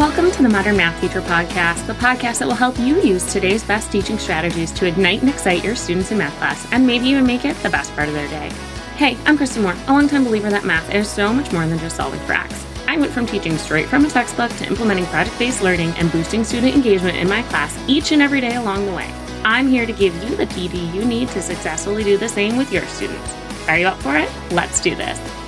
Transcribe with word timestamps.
Welcome 0.00 0.30
to 0.30 0.42
the 0.42 0.48
Modern 0.48 0.78
Math 0.78 0.98
Teacher 0.98 1.20
Podcast, 1.20 1.86
the 1.86 1.92
podcast 1.92 2.38
that 2.38 2.48
will 2.48 2.54
help 2.54 2.78
you 2.78 3.02
use 3.02 3.30
today's 3.30 3.62
best 3.62 3.92
teaching 3.92 4.18
strategies 4.18 4.72
to 4.72 4.86
ignite 4.86 5.20
and 5.20 5.28
excite 5.28 5.62
your 5.62 5.76
students 5.76 6.10
in 6.10 6.16
math 6.16 6.34
class 6.38 6.66
and 6.72 6.86
maybe 6.86 7.04
even 7.08 7.26
make 7.26 7.44
it 7.44 7.54
the 7.58 7.68
best 7.68 7.94
part 7.94 8.08
of 8.08 8.14
their 8.14 8.26
day. 8.28 8.48
Hey, 8.96 9.18
I'm 9.26 9.36
Kristen 9.36 9.62
Moore, 9.62 9.76
a 9.88 9.92
longtime 9.92 10.24
believer 10.24 10.48
that 10.48 10.64
math 10.64 10.90
is 10.94 11.06
so 11.06 11.34
much 11.34 11.52
more 11.52 11.66
than 11.66 11.78
just 11.80 11.96
solving 11.96 12.18
facts. 12.20 12.64
I 12.88 12.96
went 12.96 13.12
from 13.12 13.26
teaching 13.26 13.58
straight 13.58 13.88
from 13.88 14.06
a 14.06 14.08
textbook 14.08 14.50
to 14.52 14.66
implementing 14.66 15.04
project 15.04 15.38
based 15.38 15.60
learning 15.60 15.90
and 15.98 16.10
boosting 16.10 16.44
student 16.44 16.74
engagement 16.74 17.18
in 17.18 17.28
my 17.28 17.42
class 17.42 17.78
each 17.86 18.10
and 18.10 18.22
every 18.22 18.40
day 18.40 18.54
along 18.54 18.86
the 18.86 18.94
way. 18.94 19.12
I'm 19.44 19.68
here 19.68 19.84
to 19.84 19.92
give 19.92 20.14
you 20.24 20.34
the 20.34 20.46
PD 20.46 20.94
you 20.94 21.04
need 21.04 21.28
to 21.28 21.42
successfully 21.42 22.04
do 22.04 22.16
the 22.16 22.26
same 22.26 22.56
with 22.56 22.72
your 22.72 22.86
students. 22.86 23.34
Are 23.68 23.78
you 23.78 23.86
up 23.86 24.00
for 24.00 24.16
it? 24.16 24.30
Let's 24.50 24.80
do 24.80 24.94
this. 24.94 25.39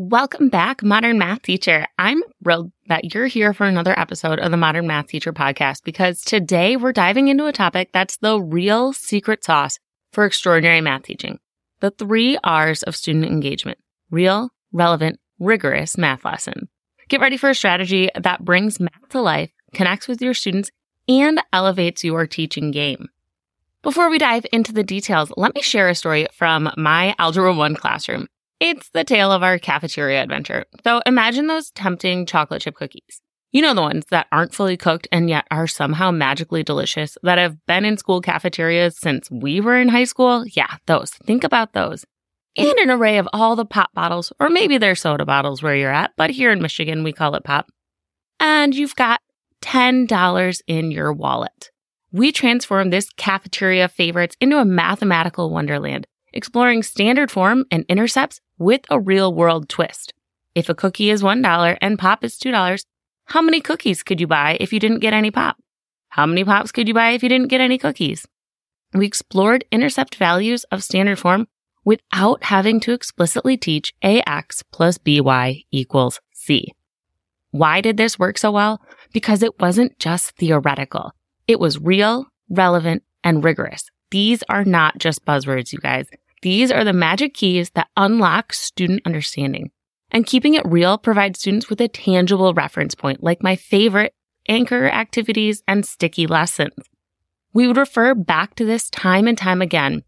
Welcome 0.00 0.48
back, 0.48 0.84
Modern 0.84 1.18
Math 1.18 1.42
Teacher. 1.42 1.84
I'm 1.98 2.22
thrilled 2.40 2.70
that 2.86 3.12
you're 3.12 3.26
here 3.26 3.52
for 3.52 3.66
another 3.66 3.98
episode 3.98 4.38
of 4.38 4.52
the 4.52 4.56
Modern 4.56 4.86
Math 4.86 5.08
Teacher 5.08 5.32
podcast 5.32 5.82
because 5.82 6.22
today 6.22 6.76
we're 6.76 6.92
diving 6.92 7.26
into 7.26 7.46
a 7.46 7.52
topic 7.52 7.90
that's 7.92 8.16
the 8.18 8.40
real 8.40 8.92
secret 8.92 9.42
sauce 9.42 9.80
for 10.12 10.24
extraordinary 10.24 10.80
math 10.80 11.02
teaching. 11.02 11.40
The 11.80 11.90
three 11.90 12.38
R's 12.44 12.84
of 12.84 12.94
student 12.94 13.24
engagement. 13.24 13.78
Real, 14.08 14.50
relevant, 14.70 15.18
rigorous 15.40 15.98
math 15.98 16.24
lesson. 16.24 16.68
Get 17.08 17.20
ready 17.20 17.36
for 17.36 17.50
a 17.50 17.54
strategy 17.54 18.08
that 18.14 18.44
brings 18.44 18.78
math 18.78 19.08
to 19.08 19.20
life, 19.20 19.50
connects 19.74 20.06
with 20.06 20.22
your 20.22 20.32
students, 20.32 20.70
and 21.08 21.42
elevates 21.52 22.04
your 22.04 22.24
teaching 22.28 22.70
game. 22.70 23.08
Before 23.82 24.08
we 24.08 24.18
dive 24.18 24.46
into 24.52 24.72
the 24.72 24.84
details, 24.84 25.32
let 25.36 25.56
me 25.56 25.60
share 25.60 25.88
a 25.88 25.94
story 25.96 26.28
from 26.32 26.70
my 26.76 27.16
Algebra 27.18 27.52
1 27.52 27.74
classroom. 27.74 28.28
It's 28.60 28.90
the 28.90 29.04
tale 29.04 29.30
of 29.30 29.42
our 29.42 29.58
cafeteria 29.58 30.22
adventure. 30.22 30.64
So 30.82 31.00
imagine 31.06 31.46
those 31.46 31.70
tempting 31.70 32.26
chocolate 32.26 32.62
chip 32.62 32.74
cookies. 32.74 33.22
You 33.52 33.62
know, 33.62 33.72
the 33.72 33.82
ones 33.82 34.04
that 34.10 34.26
aren't 34.30 34.54
fully 34.54 34.76
cooked 34.76 35.08
and 35.10 35.30
yet 35.30 35.46
are 35.50 35.66
somehow 35.66 36.10
magically 36.10 36.62
delicious 36.62 37.16
that 37.22 37.38
have 37.38 37.64
been 37.66 37.84
in 37.84 37.96
school 37.96 38.20
cafeterias 38.20 38.98
since 38.98 39.30
we 39.30 39.60
were 39.60 39.78
in 39.78 39.88
high 39.88 40.04
school? 40.04 40.44
Yeah, 40.46 40.76
those. 40.86 41.10
Think 41.10 41.44
about 41.44 41.72
those. 41.72 42.04
And 42.56 42.76
an 42.78 42.90
array 42.90 43.18
of 43.18 43.28
all 43.32 43.54
the 43.54 43.64
pop 43.64 43.94
bottles, 43.94 44.32
or 44.40 44.50
maybe 44.50 44.76
they're 44.78 44.96
soda 44.96 45.24
bottles 45.24 45.62
where 45.62 45.76
you're 45.76 45.92
at, 45.92 46.12
but 46.16 46.30
here 46.30 46.50
in 46.50 46.60
Michigan, 46.60 47.04
we 47.04 47.12
call 47.12 47.36
it 47.36 47.44
pop. 47.44 47.70
And 48.40 48.74
you've 48.74 48.96
got 48.96 49.20
$10 49.62 50.62
in 50.66 50.90
your 50.90 51.12
wallet. 51.12 51.70
We 52.10 52.32
transform 52.32 52.90
this 52.90 53.08
cafeteria 53.16 53.88
favorites 53.88 54.36
into 54.40 54.58
a 54.58 54.64
mathematical 54.64 55.50
wonderland 55.50 56.06
exploring 56.32 56.82
standard 56.82 57.30
form 57.30 57.64
and 57.70 57.84
intercepts 57.88 58.40
with 58.58 58.82
a 58.90 59.00
real 59.00 59.32
world 59.32 59.68
twist. 59.68 60.12
If 60.54 60.68
a 60.68 60.74
cookie 60.74 61.10
is 61.10 61.22
$1 61.22 61.78
and 61.80 61.98
pop 61.98 62.24
is 62.24 62.38
$2, 62.38 62.84
how 63.26 63.42
many 63.42 63.60
cookies 63.60 64.02
could 64.02 64.20
you 64.20 64.26
buy 64.26 64.56
if 64.60 64.72
you 64.72 64.80
didn't 64.80 65.00
get 65.00 65.12
any 65.12 65.30
pop? 65.30 65.56
How 66.08 66.26
many 66.26 66.44
pops 66.44 66.72
could 66.72 66.88
you 66.88 66.94
buy 66.94 67.10
if 67.10 67.22
you 67.22 67.28
didn't 67.28 67.48
get 67.48 67.60
any 67.60 67.78
cookies? 67.78 68.26
We 68.94 69.06
explored 69.06 69.64
intercept 69.70 70.14
values 70.14 70.64
of 70.64 70.82
standard 70.82 71.18
form 71.18 71.46
without 71.84 72.44
having 72.44 72.80
to 72.80 72.92
explicitly 72.92 73.56
teach 73.56 73.94
AX 74.02 74.62
plus 74.72 74.98
BY 74.98 75.64
equals 75.70 76.20
C. 76.32 76.74
Why 77.50 77.80
did 77.80 77.96
this 77.96 78.18
work 78.18 78.38
so 78.38 78.50
well? 78.50 78.80
Because 79.12 79.42
it 79.42 79.58
wasn't 79.60 79.98
just 79.98 80.36
theoretical. 80.36 81.12
It 81.46 81.60
was 81.60 81.78
real, 81.78 82.26
relevant, 82.50 83.02
and 83.24 83.42
rigorous. 83.42 83.90
These 84.10 84.42
are 84.48 84.64
not 84.64 84.98
just 84.98 85.24
buzzwords, 85.24 85.72
you 85.72 85.78
guys. 85.78 86.08
These 86.42 86.70
are 86.70 86.84
the 86.84 86.92
magic 86.92 87.34
keys 87.34 87.70
that 87.70 87.88
unlock 87.96 88.52
student 88.52 89.02
understanding. 89.04 89.70
And 90.10 90.26
keeping 90.26 90.54
it 90.54 90.66
real 90.66 90.96
provides 90.96 91.40
students 91.40 91.68
with 91.68 91.80
a 91.80 91.88
tangible 91.88 92.54
reference 92.54 92.94
point, 92.94 93.22
like 93.22 93.42
my 93.42 93.56
favorite 93.56 94.14
anchor 94.48 94.88
activities 94.88 95.62
and 95.68 95.84
sticky 95.84 96.26
lessons. 96.26 96.74
We 97.52 97.66
would 97.66 97.76
refer 97.76 98.14
back 98.14 98.54
to 98.56 98.64
this 98.64 98.88
time 98.88 99.26
and 99.26 99.36
time 99.36 99.60
again, 99.60 100.02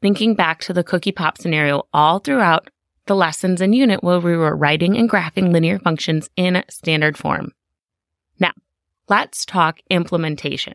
thinking 0.00 0.34
back 0.34 0.60
to 0.60 0.72
the 0.72 0.84
cookie 0.84 1.12
pop 1.12 1.38
scenario 1.38 1.84
all 1.92 2.18
throughout 2.18 2.70
the 3.06 3.16
lessons 3.16 3.60
and 3.60 3.74
unit 3.74 4.02
where 4.02 4.20
we 4.20 4.36
were 4.36 4.56
writing 4.56 4.96
and 4.96 5.10
graphing 5.10 5.52
linear 5.52 5.78
functions 5.78 6.28
in 6.36 6.62
standard 6.68 7.16
form. 7.16 7.52
Now, 8.38 8.52
let's 9.08 9.44
talk 9.44 9.78
implementation. 9.90 10.74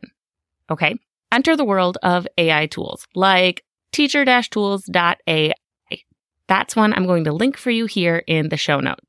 Okay. 0.69 0.97
Enter 1.31 1.55
the 1.55 1.65
world 1.65 1.97
of 2.03 2.27
AI 2.37 2.65
tools 2.67 3.07
like 3.15 3.63
teacher-tools.ai. 3.91 5.53
That's 6.47 6.75
one 6.75 6.93
I'm 6.93 7.05
going 7.05 7.23
to 7.25 7.33
link 7.33 7.57
for 7.57 7.71
you 7.71 7.85
here 7.85 8.23
in 8.27 8.49
the 8.49 8.57
show 8.57 8.79
notes. 8.79 9.01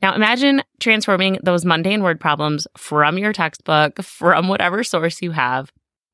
Now 0.00 0.14
imagine 0.14 0.62
transforming 0.80 1.38
those 1.42 1.64
mundane 1.64 2.02
word 2.02 2.20
problems 2.20 2.66
from 2.76 3.18
your 3.18 3.32
textbook, 3.32 4.02
from 4.02 4.48
whatever 4.48 4.84
source 4.84 5.22
you 5.22 5.32
have, 5.32 5.70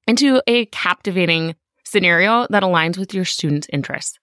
into 0.06 0.42
a 0.46 0.66
captivating 0.66 1.54
scenario 1.84 2.46
that 2.50 2.62
aligns 2.62 2.96
with 2.96 3.12
your 3.12 3.24
students' 3.24 3.66
interests. 3.72 4.18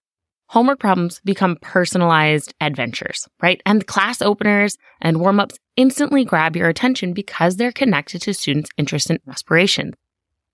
Homework 0.50 0.80
problems 0.80 1.20
become 1.26 1.58
personalized 1.62 2.54
adventures, 2.62 3.28
right? 3.42 3.62
And 3.66 3.88
class 3.88 4.22
openers 4.22 4.78
and 5.02 5.20
warm 5.20 5.40
ups 5.40 5.58
instantly 5.76 6.24
grab 6.24 6.56
your 6.56 6.70
attention 6.70 7.14
because 7.14 7.58
they're 7.58 7.72
connected 7.72 8.22
to 8.22 8.34
students' 8.34 8.70
interests 8.78 9.10
and 9.10 9.20
aspirations. 9.28 9.96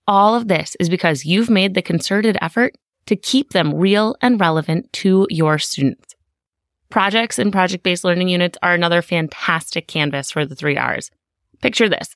All 0.06 0.34
of 0.34 0.48
this 0.48 0.76
is 0.80 0.88
because 0.88 1.24
you've 1.24 1.50
made 1.50 1.74
the 1.74 1.82
concerted 1.82 2.36
effort 2.40 2.74
to 3.06 3.16
keep 3.16 3.50
them 3.50 3.74
real 3.74 4.16
and 4.20 4.40
relevant 4.40 4.92
to 4.92 5.26
your 5.30 5.58
students. 5.58 6.14
Projects 6.88 7.38
and 7.38 7.52
project 7.52 7.82
based 7.82 8.04
learning 8.04 8.28
units 8.28 8.58
are 8.62 8.74
another 8.74 9.02
fantastic 9.02 9.88
canvas 9.88 10.30
for 10.30 10.44
the 10.44 10.54
three 10.54 10.76
R's. 10.76 11.10
Picture 11.60 11.88
this. 11.88 12.14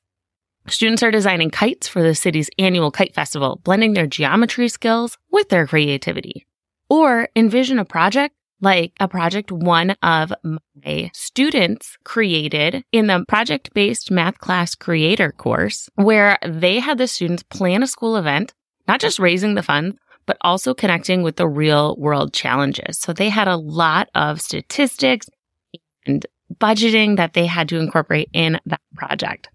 Students 0.69 1.03
are 1.03 1.11
designing 1.11 1.51
kites 1.51 1.87
for 1.87 2.03
the 2.03 2.15
city's 2.15 2.51
annual 2.59 2.91
kite 2.91 3.15
festival, 3.15 3.61
blending 3.63 3.93
their 3.93 4.07
geometry 4.07 4.69
skills 4.69 5.17
with 5.31 5.49
their 5.49 5.67
creativity. 5.67 6.47
Or 6.91 7.29
envision 7.37 7.79
a 7.79 7.85
project 7.85 8.35
like 8.61 8.93
a 9.01 9.09
project 9.09 9.53
one 9.53 9.91
of 10.03 10.33
my 10.85 11.11
students 11.13 11.97
created 12.05 12.85
in 12.93 13.07
the 13.07 13.25
project 13.29 13.73
based 13.75 14.11
math 14.11 14.39
class 14.39 14.75
creator 14.75 15.33
course, 15.33 15.89
where 15.95 16.39
they 16.47 16.79
had 16.79 16.99
the 16.99 17.07
students 17.07 17.43
plan 17.43 17.83
a 17.83 17.87
school 17.87 18.17
event, 18.17 18.55
not 18.89 19.01
just 19.01 19.19
raising 19.19 19.55
the 19.55 19.63
funds, 19.63 19.97
but 20.27 20.37
also 20.41 20.75
connecting 20.75 21.23
with 21.23 21.37
the 21.37 21.49
real 21.49 21.97
world 21.97 22.33
challenges. 22.33 22.99
So 22.99 23.13
they 23.13 23.29
had 23.29 23.49
a 23.49 23.57
lot 23.57 24.11
of 24.15 24.41
statistics 24.41 25.29
and 26.05 26.27
budgeting 26.55 27.17
that 27.17 27.33
they 27.33 27.47
had 27.47 27.69
to 27.71 27.79
incorporate 27.79 28.29
in 28.33 28.61
that 28.67 28.81
project. 28.95 29.49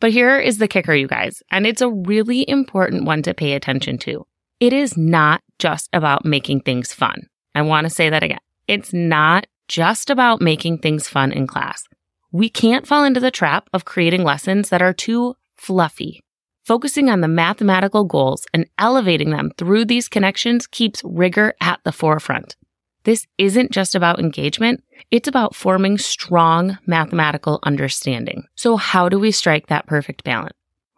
But 0.00 0.12
here 0.12 0.38
is 0.38 0.58
the 0.58 0.68
kicker, 0.68 0.94
you 0.94 1.08
guys, 1.08 1.42
and 1.50 1.66
it's 1.66 1.82
a 1.82 1.90
really 1.90 2.48
important 2.48 3.04
one 3.04 3.22
to 3.22 3.34
pay 3.34 3.54
attention 3.54 3.98
to. 3.98 4.26
It 4.60 4.72
is 4.72 4.96
not 4.96 5.42
just 5.58 5.88
about 5.92 6.24
making 6.24 6.60
things 6.60 6.92
fun. 6.92 7.28
I 7.54 7.62
want 7.62 7.84
to 7.84 7.90
say 7.90 8.10
that 8.10 8.22
again. 8.22 8.38
It's 8.68 8.92
not 8.92 9.46
just 9.66 10.10
about 10.10 10.40
making 10.40 10.78
things 10.78 11.08
fun 11.08 11.32
in 11.32 11.46
class. 11.46 11.84
We 12.30 12.48
can't 12.48 12.86
fall 12.86 13.04
into 13.04 13.20
the 13.20 13.30
trap 13.30 13.68
of 13.72 13.84
creating 13.84 14.22
lessons 14.22 14.68
that 14.68 14.82
are 14.82 14.92
too 14.92 15.34
fluffy 15.56 16.22
Focusing 16.68 17.08
on 17.08 17.22
the 17.22 17.28
mathematical 17.28 18.04
goals 18.04 18.46
and 18.52 18.66
elevating 18.76 19.30
them 19.30 19.50
through 19.56 19.86
these 19.86 20.06
connections 20.06 20.66
keeps 20.66 21.00
rigor 21.02 21.54
at 21.62 21.80
the 21.82 21.92
forefront. 21.92 22.56
This 23.04 23.26
isn't 23.38 23.72
just 23.72 23.94
about 23.94 24.20
engagement, 24.20 24.84
it's 25.10 25.28
about 25.28 25.54
forming 25.54 25.96
strong 25.96 26.76
mathematical 26.84 27.58
understanding. 27.62 28.44
So, 28.54 28.76
how 28.76 29.08
do 29.08 29.18
we 29.18 29.30
strike 29.30 29.68
that 29.68 29.86
perfect 29.86 30.24
balance? 30.24 30.52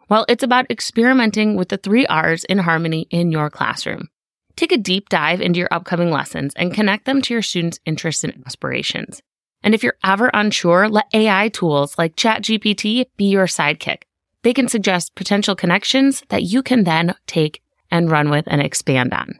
Well, 0.09 0.25
it's 0.27 0.43
about 0.43 0.69
experimenting 0.69 1.55
with 1.55 1.69
the 1.69 1.77
three 1.77 2.05
R's 2.05 2.43
in 2.43 2.57
harmony 2.57 3.07
in 3.09 3.31
your 3.31 3.49
classroom. 3.49 4.09
Take 4.57 4.73
a 4.73 4.77
deep 4.77 5.07
dive 5.07 5.39
into 5.39 5.59
your 5.59 5.73
upcoming 5.73 6.11
lessons 6.11 6.51
and 6.57 6.73
connect 6.73 7.05
them 7.05 7.21
to 7.21 7.33
your 7.33 7.41
students' 7.41 7.79
interests 7.85 8.25
and 8.25 8.43
aspirations. 8.45 9.21
And 9.63 9.73
if 9.73 9.83
you're 9.83 9.95
ever 10.03 10.29
unsure, 10.33 10.89
let 10.89 11.05
AI 11.13 11.47
tools 11.47 11.97
like 11.97 12.17
ChatGPT 12.17 13.05
be 13.15 13.29
your 13.29 13.45
sidekick. 13.45 14.01
They 14.43 14.53
can 14.53 14.67
suggest 14.67 15.15
potential 15.15 15.55
connections 15.55 16.23
that 16.29 16.43
you 16.43 16.63
can 16.63 16.83
then 16.83 17.15
take 17.27 17.61
and 17.91 18.09
run 18.09 18.29
with 18.29 18.45
and 18.47 18.61
expand 18.61 19.13
on. 19.13 19.39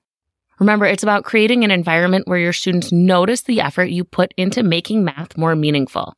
Remember, 0.59 0.85
it's 0.85 1.01
about 1.01 1.23
creating 1.23 1.63
an 1.63 1.71
environment 1.71 2.27
where 2.27 2.37
your 2.37 2.53
students 2.53 2.91
notice 2.91 3.41
the 3.41 3.61
effort 3.61 3.85
you 3.85 4.03
put 4.03 4.31
into 4.37 4.61
making 4.61 5.03
math 5.03 5.37
more 5.37 5.55
meaningful. 5.55 6.13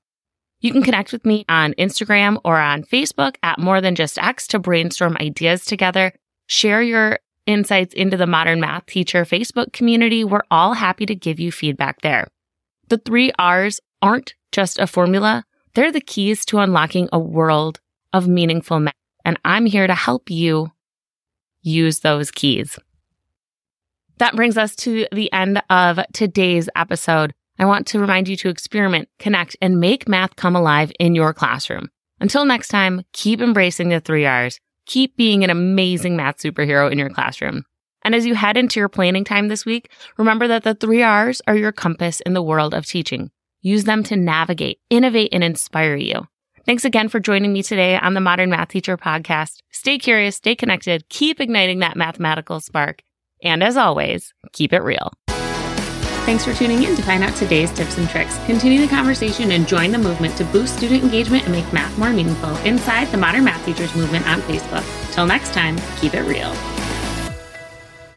You 0.59 0.71
can 0.71 0.83
connect 0.83 1.13
with 1.13 1.25
me 1.25 1.45
on 1.47 1.73
Instagram 1.73 2.39
or 2.43 2.57
on 2.57 2.83
Facebook 2.83 3.35
at 3.41 3.59
More 3.59 3.79
Than 3.79 3.95
Just 3.95 4.17
X 4.17 4.47
to 4.47 4.59
brainstorm 4.59 5.15
ideas 5.19 5.63
together. 5.63 6.13
Share 6.47 6.81
your 6.81 7.19
insights 7.45 7.93
into 7.93 8.17
the 8.17 8.27
Modern 8.27 8.59
Math 8.59 8.85
Teacher 8.85 9.23
Facebook 9.23 9.71
community. 9.71 10.23
We're 10.23 10.43
all 10.51 10.73
happy 10.73 11.05
to 11.05 11.15
give 11.15 11.39
you 11.39 11.51
feedback 11.51 12.01
there. 12.01 12.27
The 12.89 12.97
three 12.97 13.31
R's 13.39 13.79
aren't 14.01 14.35
just 14.51 14.79
a 14.79 14.87
formula. 14.87 15.45
They're 15.73 15.91
the 15.91 16.01
keys 16.01 16.45
to 16.45 16.59
unlocking 16.59 17.09
a 17.11 17.19
world 17.19 17.79
of 18.13 18.27
meaningful 18.27 18.79
math. 18.79 18.93
And 19.25 19.39
I'm 19.43 19.65
here 19.65 19.87
to 19.87 19.95
help 19.95 20.29
you 20.29 20.71
use 21.61 21.99
those 21.99 22.31
keys. 22.31 22.77
That 24.17 24.35
brings 24.35 24.57
us 24.57 24.75
to 24.77 25.07
the 25.11 25.31
end 25.33 25.61
of 25.69 25.99
today's 26.13 26.69
episode. 26.75 27.33
I 27.57 27.65
want 27.65 27.87
to 27.87 27.99
remind 27.99 28.27
you 28.27 28.35
to 28.37 28.49
experiment, 28.49 29.09
connect, 29.19 29.55
and 29.61 29.79
make 29.79 30.07
math 30.07 30.35
come 30.35 30.55
alive 30.55 30.91
in 30.99 31.15
your 31.15 31.33
classroom. 31.33 31.89
Until 32.19 32.45
next 32.45 32.69
time, 32.69 33.03
keep 33.13 33.41
embracing 33.41 33.89
the 33.89 33.99
three 33.99 34.25
R's. 34.25 34.59
Keep 34.85 35.17
being 35.17 35.43
an 35.43 35.49
amazing 35.49 36.15
math 36.15 36.37
superhero 36.37 36.91
in 36.91 36.97
your 36.97 37.09
classroom. 37.09 37.63
And 38.03 38.13
as 38.13 38.25
you 38.25 38.35
head 38.35 38.57
into 38.57 38.79
your 38.79 38.89
planning 38.89 39.23
time 39.23 39.47
this 39.47 39.65
week, 39.65 39.89
remember 40.17 40.47
that 40.47 40.63
the 40.63 40.75
three 40.75 41.01
R's 41.01 41.41
are 41.47 41.55
your 41.55 41.71
compass 41.71 42.19
in 42.21 42.33
the 42.33 42.43
world 42.43 42.73
of 42.73 42.85
teaching. 42.85 43.31
Use 43.61 43.85
them 43.85 44.03
to 44.03 44.17
navigate, 44.17 44.79
innovate, 44.89 45.29
and 45.31 45.43
inspire 45.43 45.95
you. 45.95 46.27
Thanks 46.65 46.85
again 46.85 47.09
for 47.09 47.19
joining 47.19 47.51
me 47.51 47.61
today 47.61 47.97
on 47.97 48.13
the 48.13 48.21
Modern 48.21 48.49
Math 48.49 48.69
Teacher 48.69 48.95
podcast. 48.95 49.57
Stay 49.71 49.97
curious, 49.97 50.37
stay 50.37 50.55
connected, 50.55 51.09
keep 51.09 51.41
igniting 51.41 51.79
that 51.79 51.97
mathematical 51.97 52.61
spark. 52.61 53.01
And 53.43 53.61
as 53.61 53.75
always, 53.75 54.33
keep 54.53 54.71
it 54.71 54.79
real. 54.79 55.11
Thanks 56.25 56.45
for 56.45 56.53
tuning 56.53 56.83
in 56.83 56.95
to 56.95 57.01
find 57.01 57.21
out 57.21 57.35
today's 57.35 57.69
tips 57.73 57.97
and 57.97 58.07
tricks. 58.07 58.37
Continue 58.45 58.79
the 58.79 58.87
conversation 58.87 59.51
and 59.51 59.67
join 59.67 59.91
the 59.91 59.97
movement 59.97 60.37
to 60.37 60.45
boost 60.45 60.77
student 60.77 61.03
engagement 61.03 61.43
and 61.43 61.51
make 61.51 61.73
math 61.73 61.97
more 61.97 62.13
meaningful 62.13 62.55
inside 62.59 63.09
the 63.09 63.17
Modern 63.17 63.43
Math 63.43 63.65
Teachers 63.65 63.93
movement 63.93 64.25
on 64.25 64.39
Facebook. 64.43 65.13
Till 65.13 65.25
next 65.25 65.53
time, 65.53 65.77
keep 65.99 66.13
it 66.13 66.21
real. 66.21 66.55